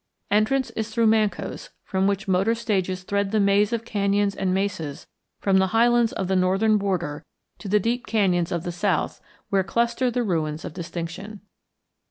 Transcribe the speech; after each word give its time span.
Entrance 0.31 0.71
is 0.71 0.89
through 0.89 1.05
Mancos, 1.05 1.69
from 1.83 2.07
which 2.07 2.27
motor 2.27 2.55
stages 2.55 3.03
thread 3.03 3.29
the 3.29 3.39
maze 3.39 3.71
of 3.71 3.85
canyons 3.85 4.33
and 4.35 4.51
mesas 4.51 5.05
from 5.37 5.59
the 5.59 5.67
highlands 5.77 6.11
of 6.13 6.27
the 6.27 6.35
northern 6.35 6.77
border 6.79 7.23
to 7.59 7.67
the 7.69 7.79
deep 7.79 8.07
canyons 8.07 8.51
of 8.51 8.63
the 8.63 8.71
south 8.71 9.21
where 9.49 9.63
cluster 9.63 10.09
the 10.09 10.23
ruins 10.23 10.65
of 10.65 10.73
distinction. 10.73 11.41